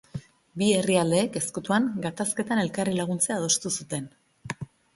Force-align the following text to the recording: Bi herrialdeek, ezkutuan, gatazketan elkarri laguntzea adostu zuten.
Bi 0.61 0.69
herrialdeek, 0.77 1.37
ezkutuan, 1.41 1.85
gatazketan 2.07 2.63
elkarri 2.65 2.99
laguntzea 3.03 3.39
adostu 3.39 3.75
zuten. 3.77 4.13